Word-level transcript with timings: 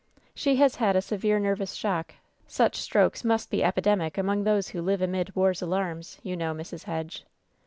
"She 0.33 0.55
has 0.55 0.77
had 0.77 0.95
a 0.95 1.01
severe 1.03 1.37
nervous 1.39 1.73
shock. 1.73 2.15
Such 2.47 2.75
strokes 2.77 3.23
must 3.23 3.51
be 3.51 3.63
epidemic 3.63 4.17
among 4.17 4.45
those 4.45 4.69
who 4.69 4.81
live 4.81 4.99
amid 5.03 5.29
Var's 5.35 5.61
alarms,' 5.61 6.17
you 6.23 6.35
know, 6.35 6.55
Mrs. 6.55 6.85
Hedge." 6.85 7.23